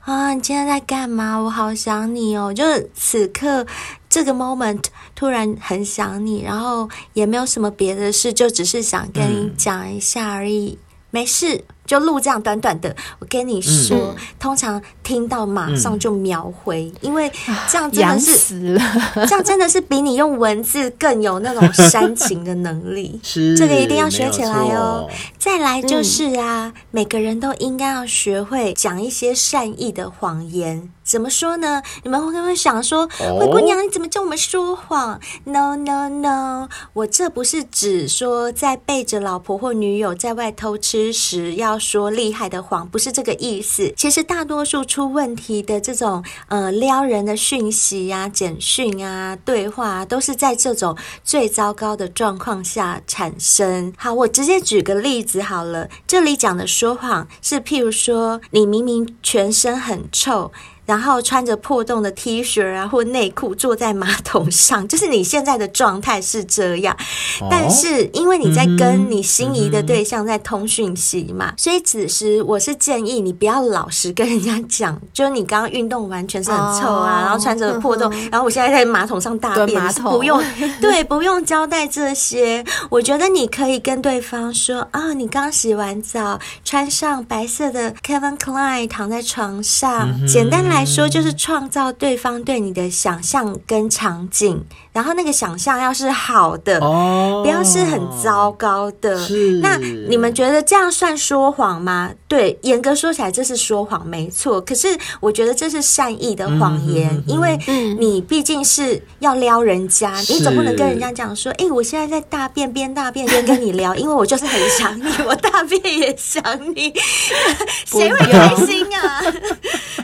[0.00, 1.36] 啊，你今天在干嘛？
[1.36, 3.66] 我好想你哦，就是此刻
[4.08, 4.82] 这个 moment
[5.14, 10.78] 突然很想你，然后也没有什么别的事，就只是想跟你讲一下而已，
[11.10, 11.62] 没事。
[11.90, 17.28] 就录这样短短的，我跟你说，嗯、通常听到马上就秒回，嗯、因为
[17.68, 18.80] 这样真的是死了，
[19.26, 23.18] 这样真的是比你用文字更有那种煽情的能力。
[23.24, 25.08] 是，这个一定要学起来哦。
[25.36, 30.92] 再来就是啊，嗯、每个人都应该要学会讲一些善意的谎言。
[31.02, 31.82] 怎么说呢？
[32.04, 43.92] 你们会不会想说，灰姑娘，你怎么叫我们说谎？No No No，我这不是指说在背着老婆或女友在外偷吃时要说厉害的谎，不是这个意思。
[43.96, 53.92] 其实大多数出问题的这种呃撩人的讯息呀、啊、简讯啊、对话啊，都是在这种最糟糕的状况下产生。
[53.96, 55.88] 好，我直接举个例子好了。
[56.06, 60.52] 这里讲的说谎是，譬如说你明明全身很臭。
[60.90, 66.92] 然后穿着破洞的 T 恤啊，或内裤坐在马桶上， 就是你现在的状态是这样。
[67.40, 80.42] 哦、但是因为你在跟你心仪的对象在通讯息嘛，嗯、所以此时我是建议你不要老实跟人家讲， 就是你刚刚运动完全是很臭啊，哦、然后穿着破洞，然后我现在在马桶上大便，马桶不用
[80.82, 82.64] 对，不用交代这些。
[82.88, 90.79] 我觉得你可以跟对方说啊、哦，你刚洗完澡，穿上白色的 Calvin Klein 躺在床上，嗯、简单来。
[90.80, 94.64] 来说就是创造对方对你的想象跟场景，
[94.94, 99.14] 然后那个想象要是好的，哦、不要是很糟糕的。
[99.60, 102.12] 那你们觉得这样算说谎吗？
[102.26, 104.58] 对，严格说起来这是说谎，没错。
[104.58, 104.88] 可是
[105.20, 107.58] 我觉得这是善意的谎言，嗯、因为
[107.98, 116.42] 你毕竟是要撩人家，你总不能跟人家讲说：“哎，我现在在大便，边大便边跟你聊， 因为我就是很想你，我大便也想
[116.74, 116.90] 你，
[117.84, 119.22] 谁会开心啊？”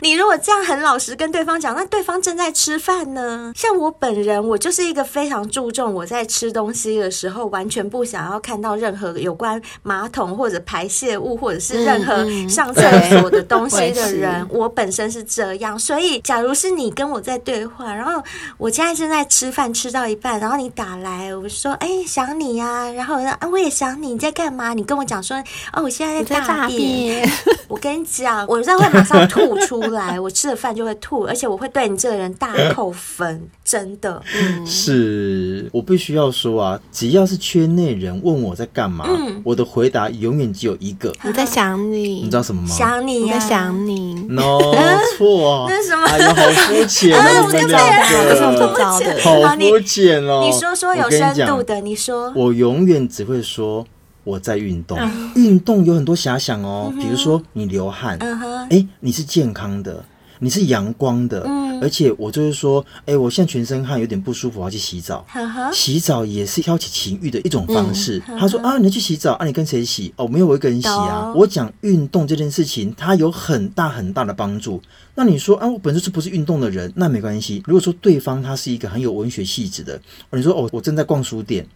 [0.03, 3.53] 你如果这样很老实跟对方讲，那对方正在吃饭呢。
[3.55, 14.41] 像我本人，我就是一个非常注重我在吃东西的时候，完全不想要看到任何有关马桶或者排泄物或者是任何上厕所的东西的人。
[14.41, 18.21] 嗯嗯、我，本身是这样，所以假如是你跟我在对话，然后
[18.57, 25.37] 我现在正在吃饭，吃到一半，然后你打来，我说：“哎、欸，想你呀、啊。”然后我说：“啊，我也想你，你在干嘛？”你跟我讲说
[25.71, 27.23] ：“哦，我现在在大便。
[27.25, 27.31] 大”
[27.69, 34.21] 我跟你讲，我这样会马上吐出来，我吃了饭就会吐，而且我会对你这个人大扣分， 真的。
[34.35, 42.23] 嗯、是我必须要说啊，只要是圈内人问我在干嘛，嗯、我的回答永远只有一个：我在想你。
[42.23, 42.67] 你知道什么吗？
[42.67, 44.13] 想你、啊，我在想你。
[44.29, 44.59] No
[45.17, 46.03] 错，啊 那什么？
[46.07, 47.25] 哎呀，好肤浅啊！
[47.43, 50.43] 我们两个，好肤浅哦。
[50.43, 52.33] 你说说有深度的，你说。
[52.35, 53.85] 我永远只会说。
[54.23, 54.99] 我在运动，
[55.35, 58.19] 运动有很多遐想哦，比如说你流汗，
[58.69, 60.03] 哎，你是健康的，
[60.39, 61.41] 你是阳光的，
[61.81, 65.25] 而且我就是说，哎，我现在全身汗有点不舒服，我要去洗澡。
[65.73, 68.21] 洗澡也是挑起情欲的一种方式。
[68.39, 70.13] 他说啊，你要去洗澡啊，你跟谁洗？
[70.15, 71.33] 哦，没有，我一个人洗啊。
[71.35, 74.81] 我讲运动这件事情，它有很大很大的帮助。
[75.17, 76.93] 那你说啊，我本身是不是运动的人？
[76.95, 77.63] 那没关系。
[77.65, 79.99] 如果说对方他是一个很有文学气质的，
[80.29, 81.67] 你说哦，我正在逛书店，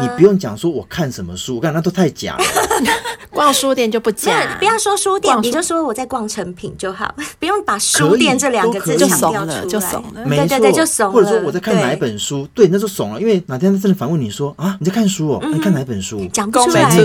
[0.00, 2.44] 你不用讲说我看什么书，我看那都太假了。
[3.34, 10.24] 逛书店就不假，不要说书店，你就说我在逛成品就好， 不用把书店这两个字就怂了，就怂了。
[10.24, 11.12] 没错，就怂了。
[11.12, 13.20] 或者说我在看哪一本书，对，那就怂了。
[13.20, 15.44] 因为哪天他真的反问你说啊，你在看书哦？
[15.52, 16.24] 你看哪一本书？
[16.32, 16.96] 讲不出来，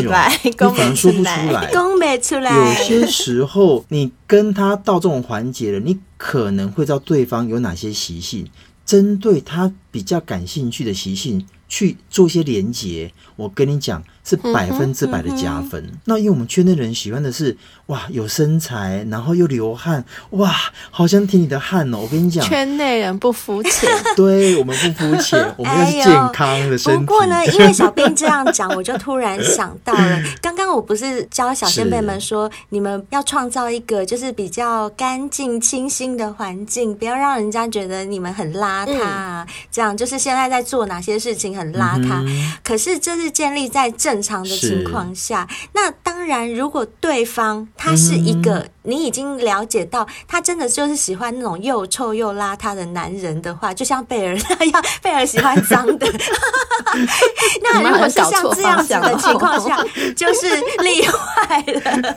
[0.43, 2.55] 你反而说不出来，讲不出来。
[2.55, 8.47] 有些时候你跟他到这种环节了，你可能会知道对方有哪些习性，
[8.85, 13.11] 针对他比较感兴趣的习性去做一些连接。
[13.39, 14.03] 我跟你讲。
[14.21, 15.81] 是百分之百的加分。
[15.81, 20.53] 嗯嗯、那因为我们圈内人喜欢的是哇，有身材，然后又流汗，哇，
[20.91, 21.97] 好想听你的汗哦！
[22.03, 26.99] 我跟你讲，圈内人不肤浅， 对我们不肤浅， 我们要是健康的身体。
[26.99, 39.43] 不过呢， 因为小兵这样讲，我就突然想到了，刚刚我不是教小仙辈们说，你们要创造一个就是比较干净清新的环境，不要让人家觉得你们很邋遢啊。
[39.47, 44.19] 嗯、这样就是现在在做哪些事情很邋遢，嗯、可是这是建立在正。
[44.21, 56.05] 常的情况下，那当然，如果对方他是一个、嗯、你已经了解到他真的就是喜欢那种又臭又邋遢的男人的话，就像贝尔那样， 贝尔喜欢脏的。
[57.63, 59.77] 那如果是像这样子的情况下，
[60.15, 62.15] 就是例外了。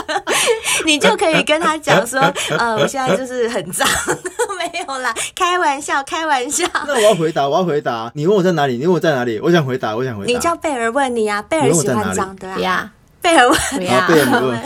[0.86, 2.20] 你就可以跟他讲说，
[2.58, 3.86] 呃，我现在就是很脏，
[4.58, 6.66] 没有啦，开玩笑，开玩笑。
[6.86, 8.10] 那我要回答，我要回答。
[8.14, 8.76] 你问我在哪里？
[8.78, 9.38] 你问我在哪里？
[9.40, 10.32] 我想回答，我想回答。
[10.32, 12.92] 你叫贝尔问你啊，贝尔喜欢脏的呀。
[13.22, 14.08] 贝尔问呀，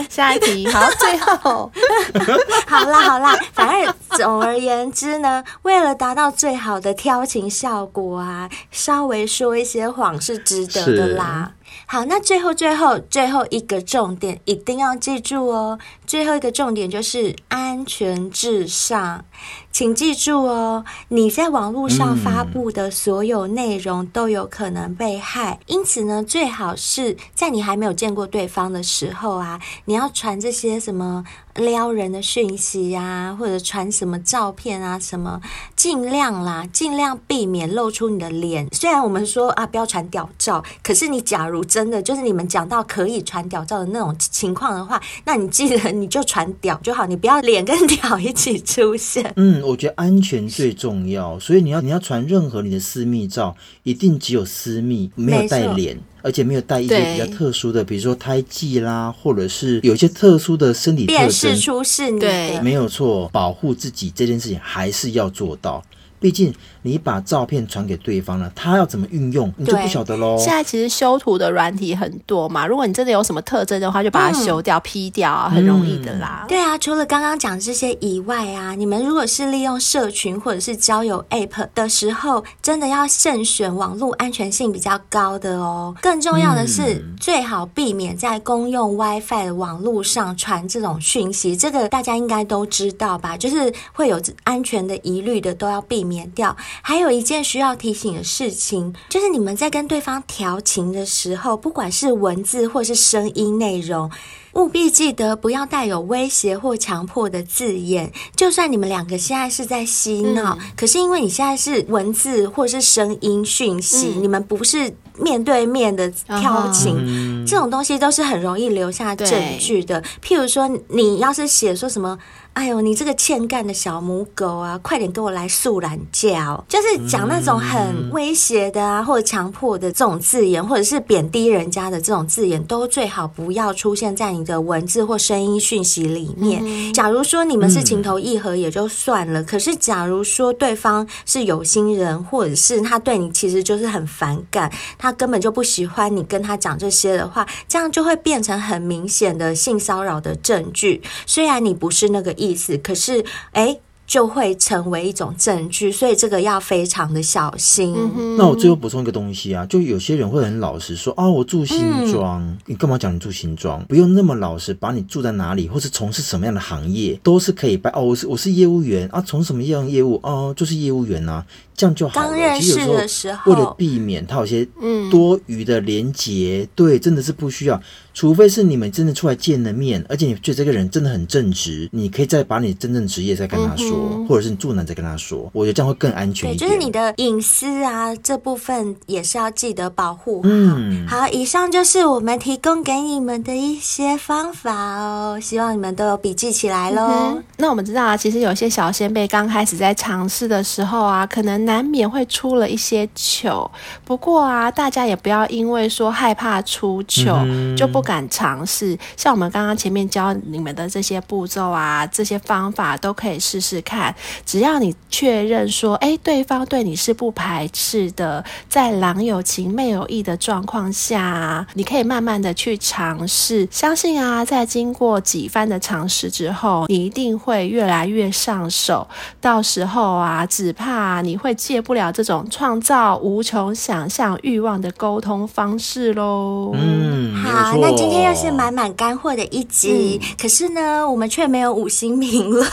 [0.09, 0.65] 下一题。
[0.69, 1.69] 好，最后，
[2.65, 11.51] 好啦好啦，反正总而言之呢，为了达到最好的挑情效果啊，稍微说一些谎是值得的啦。
[11.87, 15.79] 好，那最后最后最后一个重点一定要记住哦。
[16.05, 19.25] 最后一个重点就是安全至上，
[19.71, 20.83] 请记住哦。
[21.09, 31.23] 你在网络上发布的所有内容都有可能被害，因此呢，最好是在你还没有见过对方的时候啊，你要传这些什么。
[31.55, 35.39] 撩人的讯息呀、啊，或者传什么照片啊，什么
[35.73, 38.67] 尽量啦，尽量避免露出你的脸。
[38.73, 49.33] 虽然我们说啊，不要传屌照，可是你假如真的就是你们讲到可以传屌照的那种情况的话，那你记得你就传屌就好，你不要脸跟屌一起出现。
[49.35, 55.99] 嗯，我觉得安全最重要，所以你要你要传任何你的私密照，一定只有私密，没有带脸。
[56.21, 62.19] 而且没有带一些比较特殊的，比如说胎记啦，或者是有一些特殊的身体特征，辨识出是你。
[62.19, 65.83] 对，没有错，保护自己这件事情还是要做到。
[66.19, 66.51] 毕竟
[66.85, 70.37] 你把照片传给对方了，他要怎么运用，你就不晓得喽。
[70.37, 76.45] 现在其实修图的软体很多嘛，如果你真的有什么特征的话，就把它修掉、嗯、P 掉，很容易的啦。
[76.45, 85.93] 嗯、对啊，除了刚刚讲这些以外啊，你们如果是利用社群或者是交友 App 的时候，真的要慎选网络安全性比较高的哦。
[86.01, 91.57] 更重要的是，嗯、最好避免在公用 WiFi 的网络上传这种讯息。
[91.57, 93.35] 这个大家应该都知道吧？
[93.35, 96.05] 就是会有安全的疑虑的，都要避。
[96.05, 96.55] 免掉。
[96.81, 104.09] 还有一件需要提醒的事情，就是你们在跟对方调情的时候，不管是文字或是声音内容，
[104.53, 108.11] 务必记得不要带有威胁或强迫的字眼。
[108.35, 119.29] 就算你们两个现在是在嬉闹，嗯、可是因为你现在是文字或是声音讯息，嗯、你们不是面对面的调情，这种东西都是很容易留下证
[119.59, 120.01] 据的。
[120.23, 122.17] 譬如说，你要是写说什么。
[122.55, 136.61] 哎呦，你这个欠干的小母狗啊，快点给我来素懒觉，就是讲那种很威胁的啊，或者强迫的这种字眼，或者是贬低人家的这种字眼，都最好不要出现在你的文字或声音讯息里面。
[136.63, 151.01] 嗯、假如说你们是情投意合也就算了，嗯、可是假如说对方是有心人，或者是他对你其实就是很反感，他根本就不喜欢你跟他讲这些的话，这样就会变成很明显的性骚扰的证据。
[151.25, 152.55] 虽然你不是那个意。
[152.55, 153.79] 思，可是，哎。
[154.07, 157.95] 就会成为一种证据，所以这个要非常的小心。
[158.15, 161.79] 嗯、那我最后补充一个东西啊，就有些人会很老实说啊，我住新
[162.11, 163.83] 庄，嗯、你干嘛讲你住新庄？
[163.85, 167.89] 不用那么老实，把你住在哪里或是从事什么样的行业都是可以掰。
[167.95, 171.43] 哦，我是我是业务员啊，从什么样的业务哦，就是业务员啊，
[171.75, 172.29] 这样就好了。
[172.29, 174.67] 刚认识的时候，为了避免他有些
[175.11, 177.81] 多余的连结，嗯、对，真的是不需要。
[178.13, 184.09] 除非是你们真的出来见了面，而且你觉得这个人真的很正直，你可以再把你真正职业再跟他说。
[184.11, 186.67] 嗯或者是你住哪再跟他说，我觉得这样会更安全一点。
[186.67, 190.49] 对，就是你的隐私啊，这部分也是要记得保护好。
[190.49, 197.35] 嗯，好，以上就是我们提供给你们的一些方法哦，希望你们都有笔记起来喽。
[197.35, 197.43] 嗯。
[197.57, 203.69] 那我们知道啊，其实有些小仙贝刚开始在尝试的时候啊，可能难免会出了一些糗。
[204.03, 208.97] 不过啊，大家也不要因为说害怕出糗，嗯、就不敢尝试。
[209.17, 214.13] 像我们刚刚前面教你们的这些步骤啊，这些方法都可以试试看。
[214.45, 223.67] 只要你确认说，哎，对方对你是不排斥的，在郎有情妹有意的状况下，你可以慢慢的去尝试。
[223.71, 229.07] 相信啊，在经过几番的尝试之后，你一定会越来越上手。
[229.41, 236.71] 到时候啊，只怕你会戒不了这种创造无穷想象欲望的沟通方式喽。
[236.73, 242.69] 嗯，好，那今天又是满满干货的一集，嗯、可是呢，我们却没有五星评论，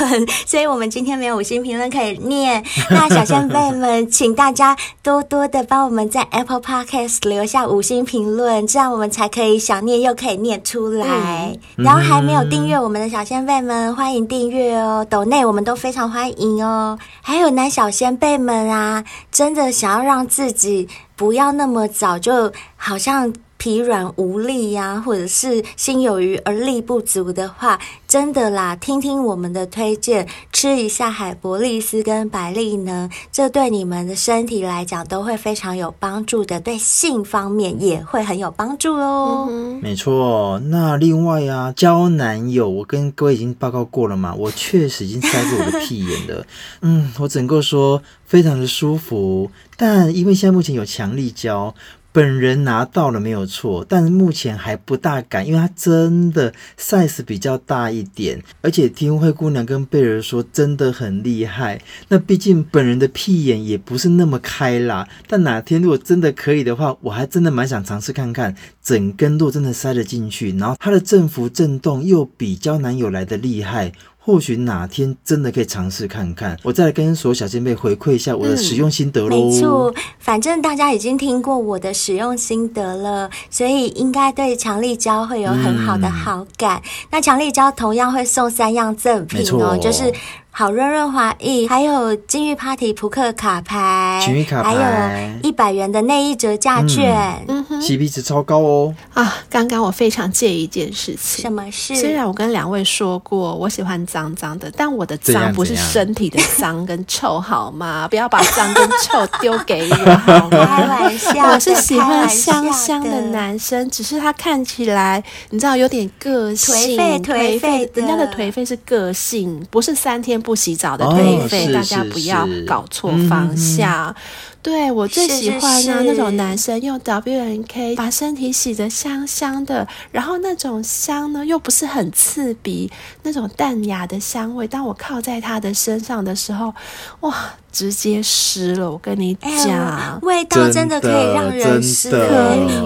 [0.46, 1.32] 所以我们今天没有。
[1.32, 11.58] 五星评论可以念，那小仙辈们，请大家多多的帮我们在 Apple Podcast 留下五星评论，这样我们才可以想念又可以念出来。
[11.78, 16.98] 嗯、然后还没有订阅我们的小仙辈们，欢迎订阅哦，抖内我们都非常欢迎哦。
[17.22, 23.32] 还有男小仙辈们啊，真的想要让自己不要那么早就好像。
[23.62, 39.48] 疲软无力呀、或者是心有余而力不足的话，真的啦，听听我们的推荐，吃一下海博利斯跟百利呢，这对你们的身体来讲都会非常有帮助的，对性方面也会很有帮助哦。
[39.80, 46.44] 没错，那另外啊，交男友，我跟各位已经报告过了嘛，我确实已经塞过我的屁眼了，
[46.82, 51.72] 嗯，我整个说非常的舒服，但因为现在目前有强力胶。
[52.12, 61.80] 本人拿到了没有错，但是目前还不大敢，因为它真的 size 比较大一点，而且听灰姑娘跟贝儿说真的很厉害。
[62.08, 73.90] 那毕竟本人的屁眼也不是那么开啦，但哪天如果真的可以的话，我还真的蛮想尝试看看，整根路真的塞得进去，然后它的振幅震动又比较男友来的厉害。
[74.24, 79.36] 或许哪天真的可以尝试看看，我再来跟所有小前辈回馈一下我的使用心得喽。
[79.36, 86.80] 嗯，没错，反正大家已经听过我的使用心得了，所以应该对强力胶会有很好的好感。
[86.84, 90.12] 嗯、那强力胶同样会送三样赠品哦，就是。
[90.55, 98.94] 好润润滑液，还有金玉 Party 扑克卡牌，金玉卡牌，还有一百元的内衣折价券，嗯哼，CP 值超高哦。
[99.14, 101.96] 啊，刚刚我非常介意一件事情，什么事？
[101.96, 108.07] 虽然我跟两位说过我喜欢脏脏的，但我的脏不是身体的脏跟臭，好吗？
[108.12, 110.66] 不要把脏跟臭丢给我，好吗？
[110.66, 120.41] 开玩笑，我是喜欢香香的男生，只是他看起来，你知道有点个性，颓废颓废，人家的颓废是个性，不是三天。
[120.43, 124.09] 不洗澡的颓废，哦、大家不要搞错方向。
[124.09, 124.14] 嗯、
[124.61, 132.90] 对，我最喜欢呢，那种男生用 W N K 把身体洗得香香的，然后那种香呢又不是很刺鼻，
[133.22, 134.66] 那种淡雅的香味。
[134.66, 136.74] 当我靠在他的身上的时候，
[137.20, 137.55] 哇！
[137.72, 142.10] 直接湿了，我跟你讲，欸，味道真的可以让人湿，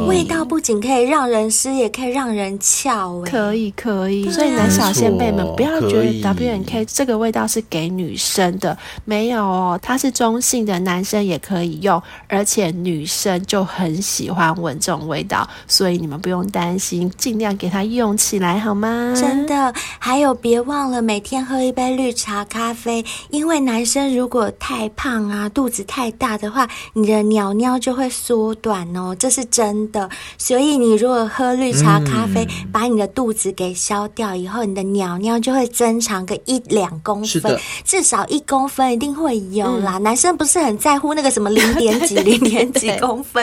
[0.06, 4.30] 味道不仅可以让人湿，也可以让人翘，可以可以。
[4.30, 19.12] 所以男小先辈们不要觉得 W N K 这个味道是给女生的，没有哦，它是中性的，男生也可以用，而且女生就很喜欢闻这种味道，所以你们不用担心，尽量给它用起来好吗？
[19.16, 30.06] 真的，还有别忘了每天喝一杯绿茶咖啡，因为男生如果太太胖啊，肚子太大的话，你的鸟尿就会缩短哦，这是真的。
[30.36, 39.96] 所以你如果喝绿茶咖啡，嗯、把你的肚子给消掉以后，你的鸟尿就会增长个一两公分，至少一公分一定会有啦。
[39.96, 43.42] 嗯、男生不是很在乎那个什么零点几、 零点几公分，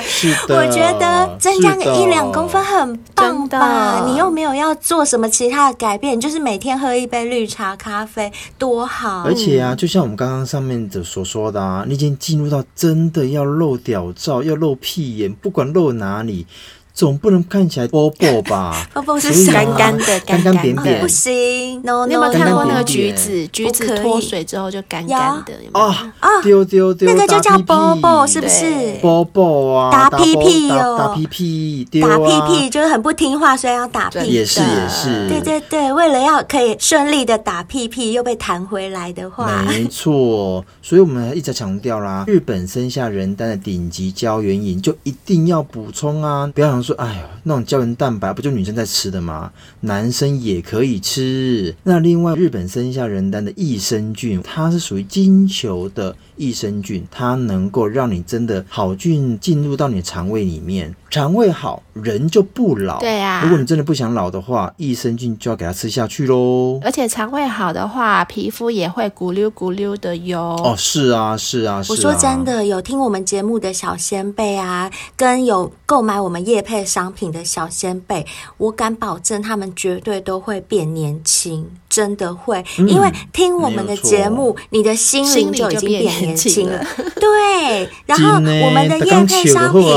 [0.50, 4.06] 我觉得增加个一两公分很棒吧。
[4.06, 9.24] 你又没有要做什么其他的改变，就是每天喝一杯绿茶咖啡，多好。
[9.24, 16.46] 而且啊，就像我们刚刚上面的说的啊，你已经进入到真的要露屌照，要露屁眼，不管露哪里。
[16.94, 18.88] 总不能看起来波波吧？
[18.94, 21.82] 波波是干干的，干干扁扁，不行。
[21.82, 23.48] No, no, 你有没有看过那个橘子？
[23.48, 25.80] 橘子脱水之后就干干的，有没有？
[25.80, 26.30] 啊啊！
[26.44, 28.94] 丢丢丢，那个就叫波波，是不是？
[29.02, 34.20] 波波啊，打屁屁哦，打屁屁，打屁屁就是很不听话，所以要打屁。
[34.28, 40.64] 也是也是，对对对，为了要可以顺利的打屁屁又被弹回来的话，没错。
[40.84, 46.83] 所以我们一直强调啦，日本生下人丹的顶级胶原饮就一定要补充啊，不要想。
[46.84, 49.52] 说，哎呀，那种胶原蛋白不就女生在吃的吗？
[49.80, 51.74] 男生也可以吃。
[51.84, 56.16] 那另外，日本生下仁丹的益生菌，它是属于金球的。
[56.44, 63.00] 益生菌，它能够让你真的好菌进入到你的肠胃里面，肠胃好，人就不老。
[63.00, 66.80] 对呀、啊，如果你真的不想老的话，益生菌就要给它吃下去喽。
[66.84, 70.42] 而且肠胃好的话，皮肤也会咕溜咕溜的哟。
[70.64, 71.94] 哦，是啊，是啊，是啊。
[71.94, 78.26] 我说真的，有听我们节目的小仙贝啊，跟有购买我们叶配商品的小仙贝，
[78.58, 86.86] 我敢保证他们绝对都会变年轻，真的会，嗯、因为听我们的节目，你的心灵就已经变年轻了。
[87.16, 89.96] 对，然后我们的叶配商品。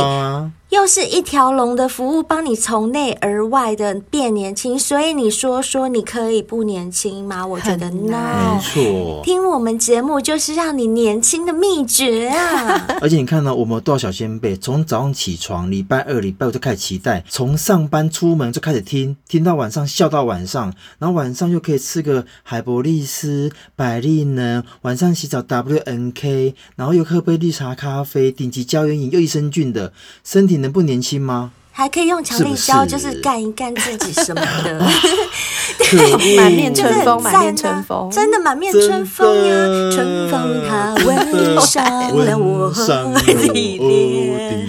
[0.70, 4.76] 又是一条龙的服务，帮你从内而外的变年轻。
[4.76, 7.46] 所以你说说，你可以不年轻吗？
[7.46, 8.56] 我觉得 no。
[8.56, 12.84] 没错，听我们节目就是让你年轻的秘诀啊！
[13.00, 29.92] 而且你看呢我们有多少小仙贝，从早上起床，礼拜二、礼拜五就开始期待，从上班出门就开始听，听到晚上笑到晚上，然后晚上又可以吃个海博利斯、百利呢，晚上洗澡 W N K，然后又喝杯绿茶咖啡，顶级胶原饮又益生菌的
[30.24, 30.55] 身体。
[30.56, 31.52] 你能不年轻吗？
[31.78, 34.80] 还可以用强力胶，就是干一干自己什么的，
[36.34, 39.54] 满面春风，满面春风，真的满面春风呀！
[39.94, 44.66] 春风它吻上了我的脸，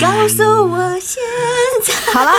[0.00, 1.20] 告诉我现
[1.82, 1.92] 在。
[2.12, 2.30] 好了，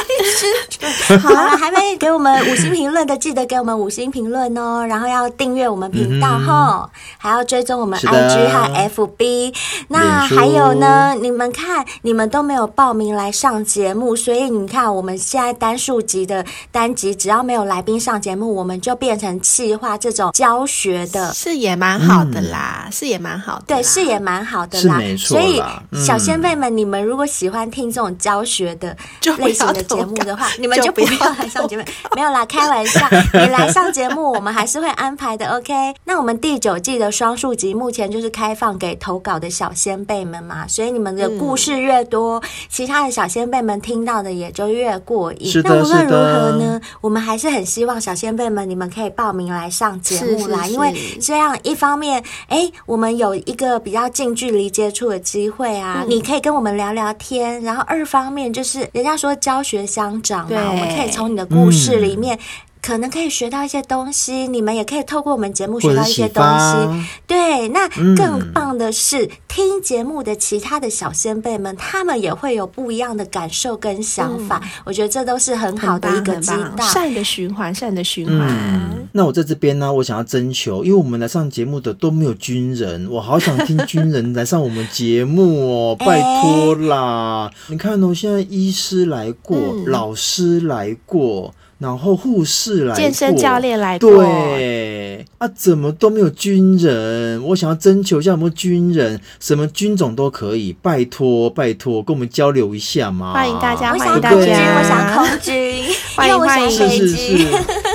[1.20, 4.86] 好了，还没给我们五星评论的，记得给我们五星评论哦。
[4.88, 9.54] 然后要订阅我们频道哈，还要追踪我们 IG 和 FB。
[9.90, 11.14] 那还有呢？
[11.22, 14.05] 你们看，你们都没有报名来上节目。
[14.14, 25.00] 所以你看，我们现在单数集的单集，只要没有来宾上节目，我们就变成气化这种教学的，是也蛮好的啦，嗯、是也蛮好的，对，是也蛮好的啦。
[25.18, 25.64] 所以
[26.06, 28.96] 小先辈们，你们如果喜欢听这种教学的
[29.38, 31.08] 类型的节目的话，你们就不要
[31.40, 31.84] 来上节目。
[32.16, 33.00] 没有啦，开玩笑，
[33.34, 35.48] 你来上节目，我们还是会安排的。
[35.58, 43.95] OK，那我们第九季的双数集目前就是开放给投稿的小先辈们嘛，所以你们的故事越多，嗯、其他的小先辈们听。
[43.96, 45.62] 听到的也就越过瘾。
[45.64, 50.68] 那无论如何呢，我们还是很希望小先辈们，你们可以报名来上节目啦。
[50.68, 57.62] 因为这样一方面，哎，我们有一个比较近距离接触的机会啊，你可以跟我们聊聊天。
[57.62, 62.38] 然后二方面就是，人家说教学相长嘛，我们可以从你的故事里面。
[62.86, 67.08] 可能可以学到一些东西，你们也可以透过我们节目学到一些东西。
[67.26, 74.62] 对，那更棒的是，嗯、听节目的其他的小先辈们，他们也会有不一样的感受跟想法。
[74.64, 78.48] 嗯、我觉得这都是很好的一个激荡，善的循环，善的循环。
[78.48, 87.50] 嗯、那我在这边呢，我想要征求，因为我们来上节目的都没有军人，我好想听军人来上我们节目哦， 拜托啦！
[87.52, 91.52] 欸、你看哦，现在医师来过，嗯、老师来过。
[91.78, 97.44] 然后护士来，健身教练来，对啊，怎么都没有军人？
[97.44, 99.20] 我想要征求一下，什没军人？
[99.42, 103.34] 什么军种都可以，拜托拜托，跟我们交流一下嘛！
[103.34, 105.84] 欢迎大家，欢迎大家，我想空军，
[106.16, 107.18] 欢迎欢迎，是兵是，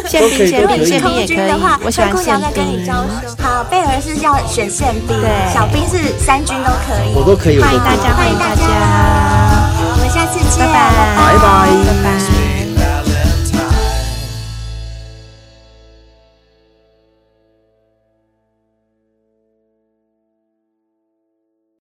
[0.08, 1.50] 宪兵宪兵宪兵也可以，
[1.82, 2.86] 我跟你宪兵。
[3.38, 5.16] 好，贝儿是要选宪兵，
[5.54, 8.62] 小兵是三军都可以，我都可以，欢迎大家，欢迎大家，
[9.80, 10.84] 我们下次见，拜拜
[11.16, 12.39] 拜拜拜拜。